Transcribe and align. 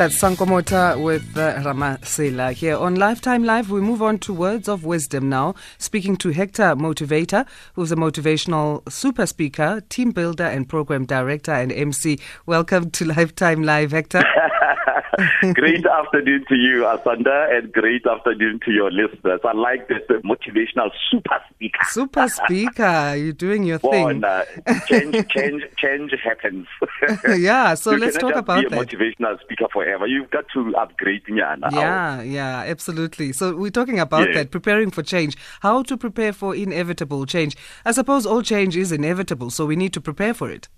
That's 0.00 0.18
Sankomota 0.18 0.98
with 0.98 1.36
uh, 1.36 1.56
Ramasela 1.56 2.52
here 2.54 2.74
on 2.74 2.94
Lifetime 2.94 3.44
Live. 3.44 3.70
We 3.70 3.82
move 3.82 4.00
on 4.00 4.18
to 4.20 4.32
words 4.32 4.66
of 4.66 4.82
wisdom 4.82 5.28
now, 5.28 5.54
speaking 5.76 6.16
to 6.16 6.30
Hector 6.30 6.74
Motivator, 6.74 7.46
who's 7.74 7.92
a 7.92 7.96
motivational 7.96 8.90
super 8.90 9.26
speaker, 9.26 9.82
team 9.90 10.12
builder, 10.12 10.44
and 10.44 10.66
program 10.66 11.04
director 11.04 11.52
and 11.52 11.70
MC. 11.70 12.18
Welcome 12.46 12.90
to 12.92 13.04
Lifetime 13.04 13.62
Live, 13.62 13.90
Hector. 13.90 14.24
great 15.54 15.84
afternoon 15.84 16.44
to 16.48 16.54
you, 16.54 16.82
Asanda, 16.82 17.56
and 17.56 17.72
great 17.72 18.06
afternoon 18.06 18.60
to 18.64 18.72
your 18.72 18.90
listeners. 18.90 19.40
I 19.44 19.52
like 19.52 19.88
this 19.88 20.00
motivational 20.24 20.90
super 21.10 21.42
speaker. 21.50 21.78
Super 21.88 22.28
speaker, 22.28 23.14
you're 23.18 23.32
doing 23.32 23.64
your 23.64 23.78
thing. 23.78 24.24
uh, 24.24 24.44
change, 24.86 25.28
change, 25.28 25.62
change 25.76 26.12
happens. 26.22 26.66
yeah, 27.38 27.74
so 27.74 27.92
you 27.92 27.98
let's 27.98 28.16
talk 28.16 28.34
about 28.34 28.60
be 28.60 28.66
a 28.66 28.70
that. 28.70 28.88
motivational 28.88 29.40
speaker 29.40 29.66
forever. 29.90 30.06
You've 30.06 30.30
got 30.30 30.44
to 30.54 30.74
upgrade, 30.76 31.24
Nyana. 31.26 31.70
Yeah, 31.72 32.22
yeah, 32.22 32.64
absolutely. 32.66 33.32
So 33.32 33.56
we're 33.56 33.70
talking 33.70 33.98
about 33.98 34.28
that, 34.32 34.50
preparing 34.50 34.90
for 34.90 35.02
change, 35.02 35.36
how 35.60 35.82
to 35.84 35.96
prepare 35.96 36.32
for 36.32 36.54
inevitable 36.54 37.26
change. 37.26 37.56
I 37.84 37.92
suppose 37.92 38.26
all 38.26 38.42
change 38.42 38.76
is 38.76 38.92
inevitable, 38.92 39.50
so 39.50 39.66
we 39.66 39.76
need 39.76 39.92
to 39.94 40.00
prepare 40.00 40.34
for 40.34 40.50
it. 40.50 40.68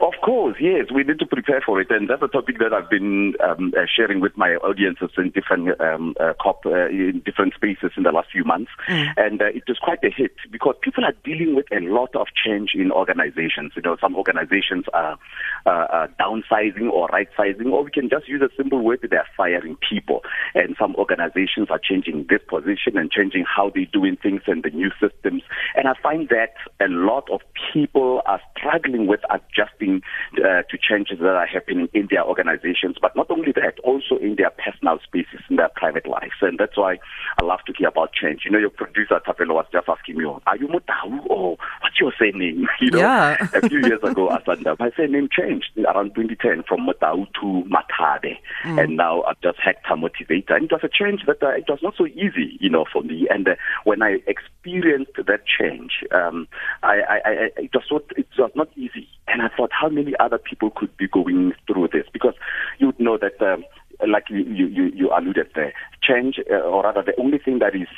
Of 0.00 0.14
course, 0.24 0.56
yes, 0.58 0.86
we 0.94 1.04
need 1.04 1.18
to 1.18 1.26
prepare 1.26 1.60
for 1.60 1.78
it, 1.78 1.90
and 1.90 2.08
that's 2.08 2.22
a 2.22 2.28
topic 2.28 2.58
that 2.58 2.72
I've 2.72 2.88
been 2.88 3.34
um, 3.46 3.74
uh, 3.76 3.84
sharing 3.84 4.20
with 4.20 4.34
my 4.34 4.54
audiences 4.54 5.10
in 5.18 5.28
different 5.28 5.78
um, 5.78 6.14
uh, 6.18 6.32
cop 6.40 6.64
uh, 6.64 6.88
in 6.88 7.20
different 7.26 7.52
spaces 7.52 7.92
in 7.98 8.04
the 8.04 8.10
last 8.10 8.28
few 8.32 8.42
months, 8.42 8.70
and 8.88 9.42
uh, 9.42 9.52
it 9.52 9.64
was 9.68 9.76
quite 9.78 10.02
a 10.02 10.08
hit 10.08 10.32
because 10.50 10.76
people 10.80 11.04
are 11.04 11.12
dealing 11.22 11.54
with 11.54 11.66
a 11.70 11.80
lot 11.80 12.16
of 12.16 12.28
change 12.32 12.70
in 12.74 12.90
organizations. 12.90 13.72
You 13.76 13.82
know, 13.82 13.98
some 14.00 14.16
organizations 14.16 14.86
are 14.94 15.18
uh, 15.66 15.68
uh, 15.68 16.06
downsizing 16.18 16.88
or 16.90 17.08
right 17.08 17.28
sizing, 17.36 17.66
or 17.66 17.84
we 17.84 17.90
can 17.90 18.08
just 18.08 18.26
use 18.26 18.40
a 18.40 18.48
simple 18.56 18.82
word: 18.82 19.00
they 19.02 19.16
are 19.18 19.28
firing 19.36 19.76
people, 19.86 20.22
and 20.54 20.76
some 20.78 20.94
organizations 20.96 21.68
are 21.68 21.80
changing 21.82 22.24
this 22.30 22.40
position 22.48 22.96
and 22.96 23.10
changing 23.10 23.44
how 23.44 23.70
they're 23.74 23.84
doing 23.92 24.16
things 24.16 24.40
and 24.46 24.62
the 24.62 24.70
new 24.70 24.90
systems, 24.98 25.42
and 25.76 25.86
I 25.86 25.92
find 26.02 26.30
that 26.30 26.54
a 26.80 26.88
lot 26.88 27.28
of 27.30 27.42
people 27.74 28.22
are 28.24 28.40
struggling 28.56 29.06
with 29.06 29.20
adjusting 29.28 29.89
uh, 29.96 30.62
to 30.70 30.76
changes 30.80 31.18
that 31.20 31.34
are 31.42 31.46
happening 31.46 31.88
in 31.92 32.08
their 32.10 32.24
organizations, 32.24 32.96
but 33.00 33.14
not 33.16 33.30
only 33.30 33.52
that, 33.52 33.78
also 33.84 34.16
in 34.20 34.36
their 34.36 34.50
personal 34.50 34.98
spaces, 35.02 35.40
in 35.50 35.56
their 35.56 35.70
private 35.74 36.06
lives. 36.06 36.38
And 36.40 36.58
that's 36.58 36.76
why 36.76 36.98
I 37.40 37.44
love 37.44 37.60
to 37.66 37.72
hear 37.76 37.88
about 37.88 38.12
change. 38.12 38.42
You 38.44 38.50
know, 38.52 38.58
your 38.58 38.70
producer, 38.70 39.20
Tapelo, 39.26 39.54
was 39.54 39.66
just 39.72 39.88
asking 39.88 40.18
me, 40.18 40.24
are 40.24 40.56
you 40.56 40.68
Mutau? 40.68 41.26
Or 41.26 41.56
what's 41.82 41.98
your 42.00 42.12
surname? 42.18 42.66
You 42.80 42.90
know, 42.90 42.98
Yeah. 42.98 43.36
a 43.54 43.68
few 43.68 43.80
years 43.80 44.02
ago, 44.02 44.28
Asanda, 44.28 44.78
my 44.78 44.90
surname 44.96 45.28
changed 45.30 45.70
around 45.78 46.14
2010 46.14 46.64
from 46.68 46.86
Mutau 46.86 47.26
to 47.40 47.46
Matabe. 47.68 48.36
And 48.78 48.96
now 48.96 49.22
I'm 49.24 49.36
just 49.42 49.58
Hector 49.62 49.94
Motivator. 49.96 50.54
And 50.56 50.64
it 50.64 50.72
was 50.72 50.80
a 50.84 50.88
change 50.88 51.20
that 51.26 51.42
uh, 51.42 51.50
it 51.50 51.64
was 51.68 51.80
not 51.82 51.94
so 51.96 52.06
easy, 52.06 52.56
you 52.60 52.70
know, 52.70 52.84
for 52.90 53.02
me. 53.02 53.26
And 53.30 53.48
uh, 53.48 53.54
when 53.84 54.02
I 54.02 54.18
experienced 54.26 55.12
that 55.16 55.42
change, 55.46 55.92
um, 56.12 56.48
I, 56.82 57.00
I, 57.08 57.16
I, 57.24 57.32
it, 57.56 57.70
was 57.74 57.84
not, 57.90 58.02
it 58.16 58.28
was 58.38 58.50
not 58.54 58.68
easy. 58.76 59.08
And 59.30 59.42
I 59.42 59.48
thought, 59.56 59.70
how 59.72 59.88
many 59.88 60.12
other 60.18 60.38
people 60.38 60.70
could 60.70 60.96
be 60.96 61.06
going 61.08 61.52
through 61.66 61.88
this? 61.92 62.06
Because 62.12 62.34
you 62.78 62.86
would 62.86 63.00
know 63.00 63.18
that, 63.18 63.40
um, 63.40 63.64
like 64.08 64.24
you, 64.28 64.38
you, 64.38 64.90
you 64.94 65.10
alluded 65.16 65.48
there, 65.54 65.72
change, 66.02 66.40
uh, 66.50 66.54
or 66.56 66.82
rather, 66.82 67.02
the 67.02 67.18
only 67.20 67.38
thing 67.38 67.60
that 67.60 67.74
is 67.74 67.88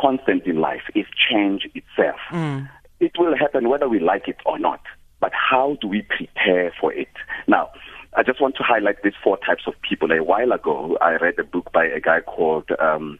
constant 0.00 0.46
in 0.46 0.60
life 0.60 0.82
is 0.94 1.06
change 1.30 1.68
itself. 1.74 2.18
It 3.00 3.12
will 3.18 3.36
happen 3.36 3.68
whether 3.68 3.88
we 3.88 3.98
like 4.00 4.28
it 4.28 4.36
or 4.46 4.58
not. 4.58 4.80
But 5.20 5.32
how 5.34 5.76
do 5.80 5.88
we 5.88 6.02
prepare 6.02 6.72
for 6.80 6.92
it? 6.92 7.08
Now, 7.46 7.70
I 8.16 8.22
just 8.22 8.40
want 8.40 8.56
to 8.56 8.62
highlight 8.62 9.02
these 9.02 9.12
four 9.22 9.36
types 9.38 9.64
of 9.66 9.74
people. 9.82 10.10
A 10.12 10.22
while 10.24 10.52
ago, 10.52 10.96
I 11.00 11.12
read 11.16 11.38
a 11.38 11.44
book 11.44 11.70
by 11.72 11.84
a 11.84 12.00
guy 12.00 12.20
called 12.20 12.70
um, 12.80 13.18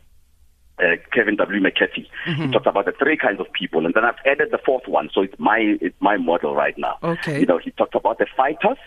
uh, 0.80 0.96
Kevin 1.12 1.36
W. 1.36 1.60
McCarthy. 1.60 2.08
He 2.24 2.48
talks 2.50 2.66
about 2.66 2.86
the 2.86 2.92
three 2.92 3.16
kinds 3.16 3.40
of 3.40 3.52
people, 3.52 3.84
and 3.84 3.94
then 3.94 4.04
I've 4.04 4.18
added 4.26 4.48
the 4.50 4.58
fourth 4.64 4.86
one. 4.86 5.10
So 5.12 5.22
it's 5.22 5.34
my 5.38 5.76
it's 5.80 5.96
my 6.00 6.16
model 6.16 6.54
right 6.54 6.76
now. 6.78 6.98
Okay. 7.02 7.40
You 7.40 7.46
know, 7.46 7.58
he 7.58 7.70
talked 7.72 7.94
about 7.94 8.18
the 8.18 8.26
fighters, 8.36 8.78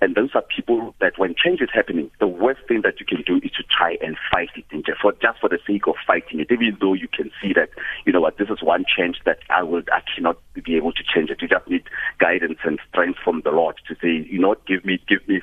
and 0.00 0.14
those 0.14 0.30
are 0.34 0.42
people 0.42 0.94
that 1.00 1.18
when 1.18 1.34
change 1.36 1.60
is 1.60 1.68
happening, 1.72 2.10
the 2.20 2.26
worst 2.26 2.60
thing 2.68 2.82
that 2.82 2.98
you 2.98 3.06
can 3.06 3.22
do 3.22 3.36
is 3.36 3.52
to 3.52 3.62
try 3.64 3.96
and 4.02 4.16
fight 4.32 4.50
it, 4.56 4.64
just 4.84 5.00
for 5.00 5.12
just 5.12 5.40
for 5.40 5.48
the 5.48 5.58
sake 5.66 5.86
of 5.86 5.94
fighting 6.06 6.40
it, 6.40 6.50
even 6.50 6.76
though 6.80 6.94
you 6.94 7.08
can 7.08 7.30
see 7.40 7.52
that 7.52 7.70
you 8.04 8.12
know 8.12 8.20
what 8.20 8.38
this 8.38 8.48
is 8.48 8.62
one 8.62 8.84
change 8.84 9.18
that 9.24 9.38
I 9.50 9.62
will 9.62 9.82
I 9.92 10.00
cannot 10.14 10.38
be 10.62 10.76
able 10.76 10.92
to 10.92 11.02
change 11.02 11.30
it. 11.30 11.42
You 11.42 11.48
just 11.48 11.68
need 11.68 11.84
guidance 12.18 12.58
and 12.64 12.78
strength 12.88 13.18
from 13.22 13.42
the 13.44 13.50
Lord 13.50 13.76
to 13.88 13.94
say, 14.00 14.26
you 14.30 14.38
know, 14.38 14.54
give 14.66 14.84
me 14.84 15.00
give 15.08 15.26
me 15.28 15.40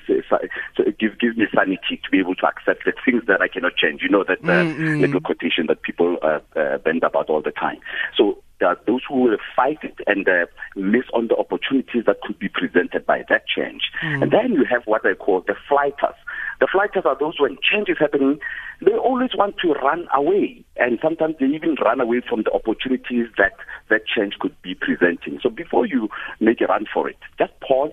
give 0.99 1.17
give 1.19 1.37
me 1.37 1.45
sanity 1.53 2.01
to 2.03 2.09
be 2.11 2.19
able 2.19 2.35
to 2.35 2.47
accept 2.47 2.85
the 2.85 2.93
things 3.05 3.23
that 3.27 3.41
I 3.41 3.47
cannot 3.47 3.75
change. 3.75 4.01
You 4.01 4.09
know 4.09 4.23
that 4.23 4.39
uh, 4.47 4.63
little 5.01 5.21
quotation 5.21 5.67
that 5.67 5.81
people 5.81 6.17
uh, 6.21 6.39
uh, 6.55 6.77
bend 6.79 7.03
about 7.03 7.29
all 7.29 7.41
the 7.41 7.51
time. 7.51 7.79
So 8.15 8.41
there 8.59 8.69
are 8.69 8.77
those 8.85 9.01
who 9.07 9.21
will 9.21 9.37
fight 9.55 9.79
it 9.83 9.95
and 10.05 10.27
uh, 10.27 10.45
miss 10.75 11.05
on 11.13 11.27
the 11.27 11.35
opportunities 11.37 12.03
that 12.05 12.21
could 12.21 12.37
be 12.39 12.49
presented 12.49 13.05
by 13.05 13.23
that 13.29 13.47
change. 13.47 13.83
And 14.21 14.31
then 14.31 14.53
you 14.53 14.65
have 14.69 14.83
what 14.85 15.05
I 15.05 15.13
call 15.13 15.41
the 15.41 15.55
flighters. 15.67 16.15
The 16.59 16.67
flighters 16.69 17.03
are 17.05 17.17
those 17.17 17.39
when 17.39 17.57
change 17.61 17.87
is 17.87 17.97
happening, 17.99 18.39
they 18.81 18.93
always 18.93 19.29
want 19.35 19.57
to 19.59 19.71
run 19.73 20.07
away. 20.13 20.63
And 20.79 20.97
sometimes 21.01 21.35
they 21.39 21.45
even 21.47 21.75
run 21.83 21.99
away 21.99 22.21
from 22.27 22.43
the 22.43 22.51
opportunities 22.51 23.27
that 23.37 23.53
that 23.89 24.07
change 24.07 24.35
could 24.39 24.55
be 24.61 24.75
presenting. 24.75 25.39
So 25.43 25.49
before 25.49 25.85
you 25.85 26.09
make 26.39 26.61
a 26.61 26.65
run 26.65 26.85
for 26.91 27.09
it, 27.09 27.17
just 27.37 27.51
pause, 27.59 27.91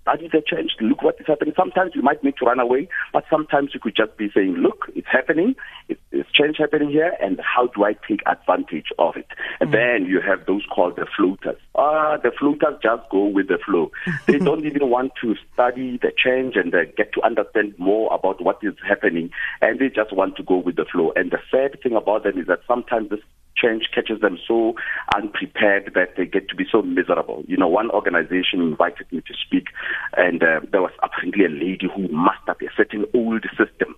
study 0.00 0.28
the 0.32 0.42
change, 0.44 0.72
look 0.80 1.02
what 1.02 1.20
is 1.20 1.26
happening. 1.26 1.54
Sometimes 1.56 1.92
you 1.94 2.02
might 2.02 2.22
need 2.24 2.34
to 2.38 2.46
run 2.46 2.58
away, 2.58 2.88
but 3.12 3.24
sometimes 3.30 3.70
you 3.74 3.80
could 3.80 3.94
just 3.94 4.16
be 4.16 4.30
saying, 4.34 4.54
look, 4.54 4.86
it's 4.96 5.06
happening, 5.10 5.54
it's 5.88 6.00
change 6.42 6.56
happening 6.58 6.90
here, 6.90 7.14
and 7.20 7.40
how 7.40 7.66
do 7.68 7.84
I 7.84 7.94
take 8.08 8.20
advantage 8.26 8.88
of 8.98 9.16
it? 9.16 9.26
And 9.60 9.72
then 9.72 10.06
you 10.06 10.20
have 10.20 10.46
those 10.46 10.62
called 10.74 10.96
the 10.96 11.06
floaters. 11.16 11.60
Ah, 11.74 12.16
the 12.16 12.32
floaters 12.38 12.78
just 12.82 13.08
go 13.10 13.26
with 13.26 13.48
the 13.48 13.58
flow. 13.64 13.90
they 14.26 14.38
don't 14.38 14.64
even 14.64 14.90
want 14.90 15.12
to 15.22 15.34
study 15.52 15.98
the 15.98 16.12
change 16.16 16.56
and 16.56 16.74
uh, 16.74 16.84
get 16.96 17.12
to 17.14 17.22
understand 17.22 17.74
more 17.78 18.12
about 18.12 18.42
what 18.42 18.58
is 18.62 18.74
happening, 18.86 19.30
and 19.60 19.78
they 19.78 19.88
just 19.88 20.12
want 20.12 20.36
to 20.36 20.42
go 20.42 20.56
with 20.56 20.76
the 20.76 20.84
flow. 20.84 21.12
And 21.16 21.30
the 21.30 21.38
sad 21.50 21.80
thing 21.82 21.94
about 21.94 22.24
them 22.24 22.38
is 22.38 22.46
that 22.46 22.60
sometimes 22.66 23.10
this 23.10 23.20
change 23.56 23.88
catches 23.94 24.20
them 24.20 24.38
so 24.46 24.74
unprepared 25.14 25.92
that 25.94 26.16
they 26.16 26.24
get 26.24 26.48
to 26.48 26.56
be 26.56 26.64
so 26.70 26.82
miserable. 26.82 27.44
You 27.46 27.56
know, 27.56 27.68
one 27.68 27.90
organization 27.90 28.60
invited 28.60 29.06
me 29.12 29.20
to 29.20 29.34
speak, 29.34 29.68
and 30.16 30.42
uh, 30.42 30.60
there 30.70 30.82
was 30.82 30.92
apparently 31.02 31.44
a 31.44 31.48
lady 31.48 31.88
who 31.94 32.08
must 32.08 32.42
mastered 32.46 32.68
a 32.68 32.74
certain 32.76 33.04
old 33.14 33.44
system. 33.56 33.94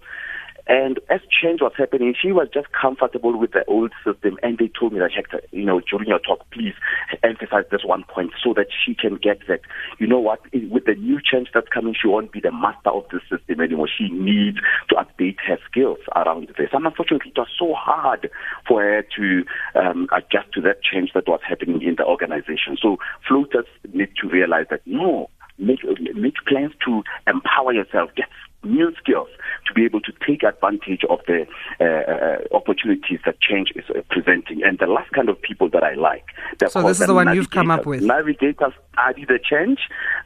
And 0.84 1.00
as 1.08 1.20
change 1.30 1.62
was 1.62 1.72
happening, 1.78 2.14
she 2.20 2.30
was 2.30 2.48
just 2.52 2.66
comfortable 2.78 3.38
with 3.38 3.52
the 3.52 3.64
old 3.64 3.92
system. 4.04 4.36
And 4.42 4.58
they 4.58 4.68
told 4.78 4.92
me 4.92 4.98
that, 4.98 5.12
Hector, 5.12 5.40
you 5.50 5.64
know, 5.64 5.80
during 5.80 6.08
your 6.08 6.18
talk, 6.18 6.44
please 6.50 6.74
emphasize 7.22 7.64
this 7.70 7.80
one 7.86 8.04
point 8.06 8.32
so 8.44 8.52
that 8.52 8.66
she 8.84 8.94
can 8.94 9.16
get 9.16 9.38
that, 9.48 9.60
you 9.98 10.06
know 10.06 10.20
what, 10.20 10.40
with 10.52 10.84
the 10.84 10.94
new 10.94 11.20
change 11.24 11.48
that's 11.54 11.68
coming, 11.68 11.94
she 11.98 12.06
won't 12.06 12.32
be 12.32 12.40
the 12.40 12.52
master 12.52 12.90
of 12.90 13.04
the 13.10 13.20
system 13.30 13.62
anymore. 13.62 13.88
She 13.88 14.10
needs 14.10 14.58
to 14.90 14.96
update 14.96 15.38
her 15.48 15.56
skills 15.70 16.00
around 16.14 16.48
this. 16.58 16.68
And 16.74 16.84
unfortunately, 16.84 17.32
it 17.34 17.38
was 17.38 17.48
so 17.58 17.72
hard 17.72 18.28
for 18.68 18.82
her 18.82 19.06
to 19.16 19.44
um, 19.74 20.06
adjust 20.12 20.52
to 20.52 20.60
that 20.68 20.82
change 20.82 21.12
that 21.14 21.26
was 21.26 21.40
happening 21.48 21.80
in 21.80 21.94
the 21.96 22.04
organization. 22.04 22.76
So 22.76 22.98
floaters 23.26 23.64
need 23.94 24.10
to 24.20 24.28
realize 24.28 24.66
that, 24.68 24.82
no, 24.84 25.30
make, 25.56 25.80
make 26.14 26.36
plans 26.46 26.74
to 26.84 27.02
empower 27.26 27.72
yourself, 27.72 28.10
get 28.14 28.28
new 28.64 28.92
skills 29.02 29.28
to 29.74 29.80
be 29.80 29.84
able 29.84 30.00
to 30.00 30.12
take 30.26 30.42
advantage 30.42 31.02
of 31.10 31.20
the 31.26 31.46
uh, 31.80 31.84
uh, 31.84 32.56
opportunities 32.56 33.18
that 33.24 33.40
change 33.40 33.72
is 33.74 33.84
uh, 33.90 34.00
presenting. 34.10 34.62
And 34.62 34.78
the 34.78 34.86
last 34.86 35.10
kind 35.12 35.28
of 35.28 35.40
people 35.40 35.68
that 35.70 35.82
I 35.82 35.94
like, 35.94 36.24
they're 36.58 36.68
So 36.68 36.82
this 36.82 37.00
is 37.00 37.06
the 37.06 37.14
one 37.14 37.34
you've 37.34 37.50
come 37.50 37.70
up 37.70 37.86
with. 37.86 38.02
Navigators 38.02 38.72
study 38.94 39.26
the 39.26 39.38
change, 39.38 39.80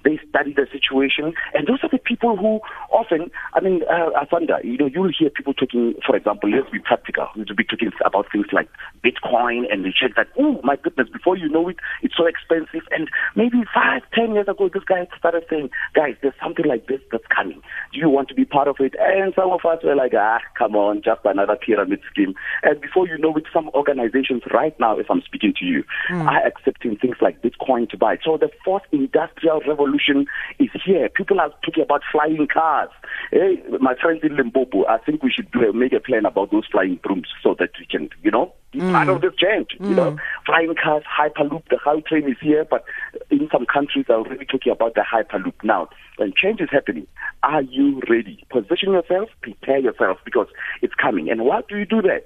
they 0.04 0.20
study 0.28 0.52
the 0.54 0.66
situation, 0.70 1.34
and 1.54 1.66
those 1.66 1.80
are 1.82 1.88
the 1.90 1.98
people 1.98 2.36
who 2.36 2.60
often, 2.92 3.30
I 3.54 3.60
mean, 3.60 3.82
uh, 3.90 4.10
Asanda, 4.14 4.62
you 4.62 4.78
know, 4.78 4.86
you'll 4.86 5.10
hear 5.16 5.31
people 5.31 5.54
talking, 5.54 5.94
for 6.06 6.14
example, 6.14 6.50
let's 6.50 6.70
be 6.70 6.78
practical, 6.78 7.26
we'll 7.34 7.44
be 7.56 7.64
talking 7.64 7.90
about 8.04 8.31
things 8.31 8.46
like 8.52 8.69
Bitcoin, 9.04 9.64
and 9.72 9.84
they 9.84 9.93
check 9.93 10.14
that, 10.16 10.28
oh 10.38 10.60
my 10.62 10.76
goodness, 10.76 11.08
before 11.12 11.37
you 11.37 11.48
know 11.48 11.69
it, 11.69 11.76
it's 12.02 12.16
so 12.16 12.26
expensive, 12.26 12.87
and 12.90 13.08
maybe 13.34 13.64
five, 13.75 14.02
ten 14.14 14.34
years 14.34 14.48
ago, 14.48 14.69
this 14.72 14.84
guy 14.84 15.08
started 15.19 15.44
saying, 15.50 15.70
guys, 15.94 16.14
there's 16.22 16.34
something 16.43 16.66
like 16.66 16.87
this 16.87 17.00
that's 17.10 17.26
coming. 17.34 17.60
Do 17.93 17.98
you 17.98 18.08
want 18.08 18.28
to 18.28 18.34
be 18.34 18.44
part 18.44 18.69
of 18.69 18.76
it? 18.81 18.94
And 19.00 19.34
some 19.34 19.50
of 19.50 19.64
us 19.64 19.82
were 19.82 19.96
like, 19.96 20.12
ah, 20.14 20.40
come 20.56 20.76
on, 20.76 21.02
just 21.02 21.20
another 21.25 21.56
pyramid 21.56 22.00
scheme. 22.10 22.34
And 22.62 22.81
before 22.81 23.08
you 23.08 23.19
know 23.19 23.34
it, 23.37 23.44
some 23.52 23.70
organizations 23.70 24.43
right 24.52 24.78
now, 24.78 24.98
if 24.98 25.10
I'm 25.10 25.22
speaking 25.22 25.54
to 25.58 25.64
you, 25.64 25.84
are 26.10 26.46
accepting 26.46 26.96
things 26.96 27.16
like 27.20 27.43
Bitcoin 27.43 27.88
to 27.90 27.96
buy. 27.96 28.19
So 28.25 28.37
the 28.37 28.50
fourth 28.64 28.82
industrial 28.93 29.60
revolution 29.66 30.26
is 30.58 30.70
here. 30.84 31.08
People 31.08 31.40
are 31.40 31.50
talking 31.64 31.82
about 31.82 32.02
flying 32.10 32.46
cars. 32.52 32.90
Hey, 33.31 33.62
my 33.81 33.94
friends 33.94 34.20
in 34.22 34.37
Limpopo, 34.37 34.87
I 34.87 34.99
think 34.99 35.22
we 35.22 35.31
should 35.31 35.50
do 35.50 35.72
make 35.72 35.93
a 35.93 36.00
plan 36.00 36.26
about 36.26 36.50
those 36.50 36.66
flying 36.70 36.96
brooms 37.02 37.28
so 37.43 37.55
that 37.58 37.70
we 37.78 37.87
can, 37.87 38.08
you 38.22 38.31
know, 38.31 38.52
be 38.72 38.81
mm. 38.81 38.93
part 38.93 39.08
of 39.08 39.20
this 39.20 39.34
change. 39.37 39.69
Mm. 39.78 39.88
You 39.90 39.94
know, 39.94 40.10
mm. 40.12 40.19
flying 40.46 40.75
cars, 40.75 41.02
hyperloop, 41.05 41.69
the 41.69 41.76
Gautrain 41.76 42.31
is 42.31 42.37
here, 42.40 42.64
but 42.69 42.84
in 43.31 43.49
some 43.50 43.66
countries 43.66 44.06
are 44.08 44.16
already 44.16 44.44
talking 44.44 44.72
about 44.72 44.94
the 44.94 45.02
hyperloop 45.02 45.55
now. 45.62 45.88
When 46.16 46.32
change 46.37 46.60
is 46.60 46.69
happening, 46.70 47.06
are 47.43 47.62
you 47.62 48.00
ready? 48.08 48.44
Position 48.50 48.93
yourself, 48.93 49.28
prepare 49.43 49.78
yourself 49.78 50.19
because 50.25 50.49
it's 50.82 50.94
coming. 50.94 51.31
And 51.31 51.44
why 51.44 51.62
do 51.69 51.78
you 51.78 51.87
do 51.87 52.02
that? 52.02 52.25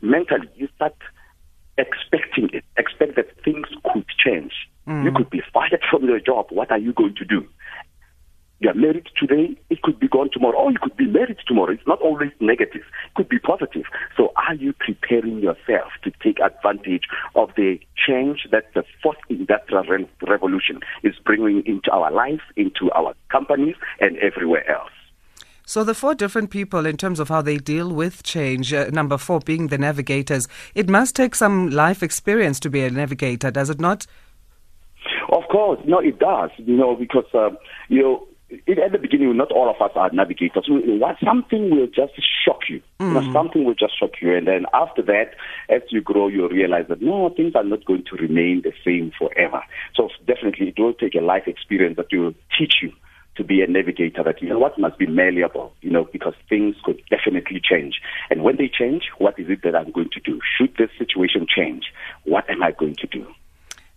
Mentally, 0.00 0.48
you 0.56 0.68
start 0.76 0.94
expecting 1.78 2.50
it. 2.52 2.64
Expect 2.76 3.16
that 3.16 3.28
things 3.44 3.66
could 3.92 4.06
change. 4.24 4.52
Mm. 4.86 5.04
You 5.04 5.12
could 5.12 5.30
be 5.30 5.42
fired 5.52 5.82
from 5.90 6.04
your 6.04 6.20
job. 6.20 6.46
What 6.50 6.70
are 6.70 6.78
you 6.78 6.92
going 6.92 7.14
to 7.16 7.24
do? 7.24 7.46
You 8.62 8.70
are 8.70 8.74
married 8.74 9.08
today, 9.18 9.56
it 9.70 9.82
could 9.82 9.98
be 9.98 10.06
gone 10.06 10.30
tomorrow, 10.32 10.56
or 10.56 10.70
you 10.70 10.78
could 10.80 10.96
be 10.96 11.06
married 11.06 11.38
tomorrow. 11.48 11.72
It's 11.72 11.86
not 11.86 12.00
always 12.00 12.30
negative, 12.38 12.82
it 12.82 13.14
could 13.16 13.28
be 13.28 13.40
positive. 13.40 13.86
So, 14.16 14.32
are 14.36 14.54
you 14.54 14.72
preparing 14.72 15.40
yourself 15.40 15.90
to 16.04 16.12
take 16.22 16.38
advantage 16.38 17.02
of 17.34 17.50
the 17.56 17.80
change 18.06 18.46
that 18.52 18.72
the 18.72 18.84
fourth 19.02 19.16
industrial 19.28 19.82
re- 19.82 20.08
revolution 20.28 20.78
is 21.02 21.14
bringing 21.24 21.64
into 21.66 21.90
our 21.90 22.12
lives, 22.12 22.42
into 22.54 22.88
our 22.92 23.14
companies, 23.32 23.74
and 23.98 24.16
everywhere 24.18 24.70
else? 24.70 24.92
So, 25.66 25.82
the 25.82 25.94
four 25.94 26.14
different 26.14 26.50
people, 26.50 26.86
in 26.86 26.96
terms 26.96 27.18
of 27.18 27.30
how 27.30 27.42
they 27.42 27.56
deal 27.56 27.92
with 27.92 28.22
change, 28.22 28.72
uh, 28.72 28.90
number 28.90 29.18
four 29.18 29.40
being 29.40 29.68
the 29.68 29.78
navigators, 29.78 30.46
it 30.76 30.88
must 30.88 31.16
take 31.16 31.34
some 31.34 31.70
life 31.70 32.00
experience 32.00 32.60
to 32.60 32.70
be 32.70 32.84
a 32.84 32.90
navigator, 32.90 33.50
does 33.50 33.70
it 33.70 33.80
not? 33.80 34.06
Of 35.32 35.48
course, 35.50 35.80
no, 35.86 35.98
it 35.98 36.18
does. 36.18 36.50
You 36.58 36.76
know, 36.76 36.94
because 36.94 37.24
uh, 37.34 37.50
you 37.88 38.02
know 38.02 38.28
it, 38.66 38.78
at 38.78 38.92
the 38.92 38.98
beginning, 38.98 39.34
not 39.36 39.50
all 39.50 39.70
of 39.70 39.80
us 39.80 39.92
are 39.96 40.10
navigators. 40.12 40.66
What 40.68 41.16
something 41.24 41.70
will 41.70 41.86
just 41.86 42.12
shock 42.44 42.68
you. 42.68 42.82
Mm. 43.00 43.08
you 43.08 43.14
know, 43.14 43.20
mm. 43.20 43.32
something 43.32 43.64
will 43.64 43.74
just 43.74 43.98
shock 43.98 44.20
you, 44.20 44.36
and 44.36 44.46
then 44.46 44.66
after 44.74 45.02
that, 45.02 45.34
as 45.68 45.82
you 45.90 46.02
grow, 46.02 46.28
you 46.28 46.48
realize 46.48 46.86
that 46.88 47.00
no, 47.00 47.30
things 47.30 47.54
are 47.54 47.64
not 47.64 47.84
going 47.84 48.04
to 48.10 48.16
remain 48.16 48.62
the 48.62 48.72
same 48.84 49.12
forever. 49.18 49.62
So 49.94 50.10
definitely, 50.26 50.68
it 50.68 50.78
will 50.78 50.94
take 50.94 51.14
a 51.14 51.24
life 51.24 51.44
experience 51.46 51.96
that 51.96 52.12
will 52.12 52.34
teach 52.58 52.74
you 52.82 52.92
to 53.36 53.44
be 53.44 53.62
a 53.62 53.66
navigator 53.66 54.22
that 54.22 54.42
you 54.42 54.48
know 54.50 54.58
what 54.58 54.78
must 54.78 54.98
be 54.98 55.06
malleable, 55.06 55.72
you 55.80 55.90
know, 55.90 56.06
because 56.12 56.34
things 56.48 56.76
could 56.84 57.00
definitely 57.08 57.60
change. 57.62 57.94
And 58.28 58.42
when 58.42 58.56
they 58.56 58.68
change, 58.68 59.04
what 59.16 59.38
is 59.38 59.48
it 59.48 59.62
that 59.62 59.74
I'm 59.74 59.92
going 59.92 60.10
to 60.12 60.20
do? 60.20 60.40
Should 60.58 60.76
this 60.76 60.90
situation 60.98 61.46
change, 61.48 61.84
what 62.24 62.48
am 62.50 62.62
I 62.62 62.72
going 62.72 62.96
to 62.96 63.06
do? 63.06 63.26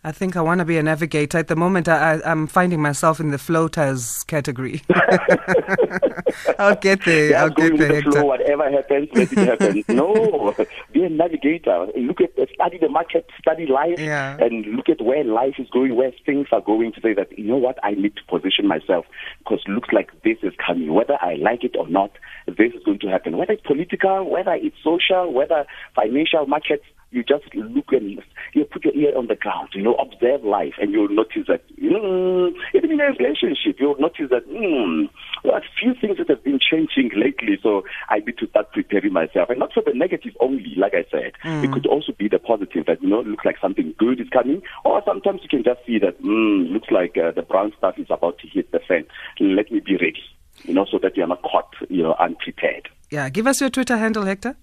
I 0.05 0.11
think 0.11 0.35
I 0.35 0.41
want 0.41 0.59
to 0.59 0.65
be 0.65 0.77
a 0.77 0.83
navigator. 0.83 1.39
At 1.39 1.47
the 1.47 1.55
moment, 1.55 1.87
I, 1.87 2.19
am 2.25 2.45
finding 2.45 2.79
myself 2.79 3.19
in 3.19 3.31
the 3.31 3.39
floaters 3.39 4.23
category. 4.25 4.83
I'll 6.59 6.75
get 6.75 7.03
there. 7.05 7.31
Yeah, 7.31 7.41
I'll 7.41 7.49
get 7.49 7.75
there. 7.75 8.03
The 8.03 8.11
flow, 8.11 8.25
whatever 8.25 8.69
happens, 8.69 9.09
let 9.15 9.33
it 9.33 9.37
happen. 9.39 9.83
no, 9.95 10.55
be 10.93 11.05
a 11.05 11.09
navigator. 11.09 11.87
Look 11.97 12.21
at, 12.21 12.33
study 12.53 12.77
the 12.77 12.87
market, 12.87 13.27
study 13.41 13.65
life, 13.65 13.97
yeah. 13.97 14.37
and 14.39 14.67
look 14.75 14.89
at 14.89 15.01
where 15.01 15.23
life 15.23 15.55
is 15.57 15.67
going, 15.71 15.95
where 15.95 16.13
things 16.23 16.49
are 16.51 16.61
going. 16.61 16.93
To 16.93 17.01
say 17.01 17.15
that 17.15 17.35
you 17.35 17.45
know 17.45 17.57
what, 17.57 17.83
I 17.83 17.95
need 17.95 18.15
to 18.17 18.23
position 18.25 18.67
myself 18.67 19.07
because 19.39 19.63
looks 19.67 19.89
like 19.91 20.11
this 20.21 20.37
is 20.43 20.53
coming. 20.63 20.93
Whether 20.93 21.17
I 21.19 21.37
like 21.37 21.63
it 21.63 21.75
or 21.75 21.87
not, 21.89 22.11
this 22.45 22.73
is 22.75 22.83
going 22.83 22.99
to 22.99 23.07
happen. 23.07 23.37
Whether 23.37 23.53
it's 23.53 23.65
political, 23.65 24.29
whether 24.29 24.53
it's 24.53 24.77
social, 24.83 25.33
whether 25.33 25.65
financial 25.95 26.45
markets 26.45 26.85
you 27.15 27.23
just 27.23 27.53
look 27.55 27.91
and 27.91 28.21
you 28.53 28.65
put 28.65 28.83
your 28.83 28.93
ear 28.93 29.17
on 29.17 29.27
the 29.27 29.35
ground, 29.35 29.69
you 29.73 29.81
know, 29.81 29.95
observe 29.95 30.43
life, 30.43 30.73
and 30.79 30.91
you'll 30.91 31.09
notice 31.09 31.47
that, 31.47 31.63
mm, 31.77 32.53
even 32.73 32.91
in 32.91 32.99
a 32.99 33.11
relationship, 33.17 33.77
you'll 33.79 33.99
notice 33.99 34.29
that, 34.29 34.47
mm, 34.49 35.09
well, 35.43 35.55
a 35.55 35.61
few 35.79 35.93
things 35.99 36.17
that 36.17 36.29
have 36.29 36.43
been 36.43 36.59
changing 36.59 37.11
lately, 37.15 37.57
so 37.63 37.83
I 38.09 38.19
need 38.19 38.37
to 38.39 38.47
start 38.47 38.71
preparing 38.73 39.13
myself. 39.13 39.49
And 39.49 39.59
not 39.59 39.73
for 39.73 39.83
the 39.85 39.93
negative 39.93 40.33
only, 40.39 40.73
like 40.77 40.93
I 40.93 41.05
said. 41.09 41.33
Mm. 41.43 41.63
It 41.63 41.71
could 41.71 41.87
also 41.87 42.11
be 42.11 42.27
the 42.27 42.39
positive 42.39 42.85
that, 42.87 43.01
you 43.01 43.09
know, 43.09 43.21
looks 43.21 43.45
like 43.45 43.57
something 43.61 43.95
good 43.97 44.19
is 44.19 44.29
coming, 44.29 44.61
or 44.83 45.01
sometimes 45.05 45.41
you 45.43 45.49
can 45.49 45.63
just 45.63 45.85
see 45.85 45.99
that, 45.99 46.21
mm, 46.21 46.71
looks 46.71 46.91
like 46.91 47.17
uh, 47.17 47.31
the 47.31 47.41
brown 47.41 47.73
stuff 47.77 47.97
is 47.97 48.07
about 48.09 48.37
to 48.39 48.47
hit 48.47 48.71
the 48.71 48.79
fan. 48.79 49.05
Let 49.39 49.71
me 49.71 49.79
be 49.79 49.93
ready, 49.93 50.23
you 50.63 50.73
know, 50.73 50.85
so 50.91 50.99
that 50.99 51.15
you're 51.15 51.27
not 51.27 51.41
caught, 51.41 51.73
you 51.89 52.03
know, 52.03 52.15
unprepared. 52.19 52.89
Yeah, 53.09 53.29
give 53.29 53.47
us 53.47 53.61
your 53.61 53.69
Twitter 53.69 53.97
handle, 53.97 54.25
Hector. 54.25 54.57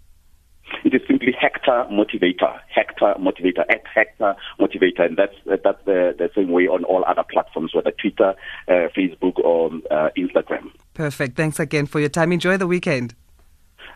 It 1.64 1.70
is 1.70 2.10
simply 2.10 2.36
Hector 2.38 2.40
Motivator, 2.40 2.60
Hector 2.68 3.14
Motivator, 3.18 3.64
at 3.68 3.82
Hector 3.94 4.36
Motivator, 4.60 5.06
and 5.06 5.16
that's 5.16 5.34
that's 5.46 5.84
the, 5.84 6.14
the 6.18 6.30
same 6.34 6.50
way 6.50 6.66
on 6.66 6.84
all 6.84 7.04
other 7.06 7.24
platforms, 7.30 7.74
whether 7.74 7.92
Twitter, 7.92 8.34
uh, 8.68 8.88
Facebook, 8.96 9.38
or 9.38 9.70
uh, 9.90 10.10
Instagram. 10.16 10.72
Perfect. 10.94 11.36
Thanks 11.36 11.60
again 11.60 11.86
for 11.86 12.00
your 12.00 12.08
time. 12.08 12.32
Enjoy 12.32 12.56
the 12.56 12.66
weekend. 12.66 13.14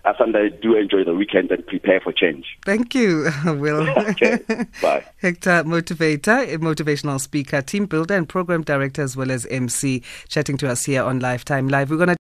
Asanda, 0.04 0.48
do 0.62 0.76
enjoy 0.76 1.02
the 1.02 1.14
weekend 1.14 1.50
and 1.50 1.66
prepare 1.66 2.00
for 2.00 2.12
change. 2.12 2.44
Thank 2.64 2.94
you, 2.94 3.28
Will. 3.44 3.88
okay, 3.90 4.38
bye. 4.82 5.04
Hector 5.20 5.64
Motivator, 5.64 6.54
a 6.54 6.58
motivational 6.58 7.20
speaker, 7.20 7.60
team 7.60 7.86
builder, 7.86 8.14
and 8.14 8.28
program 8.28 8.62
director, 8.62 9.02
as 9.02 9.16
well 9.16 9.32
as 9.32 9.46
MC, 9.46 10.02
chatting 10.28 10.56
to 10.58 10.68
us 10.68 10.84
here 10.84 11.02
on 11.02 11.18
Lifetime 11.18 11.68
Live. 11.68 11.90
We're 11.90 11.96
going 11.96 12.10
to 12.10 12.15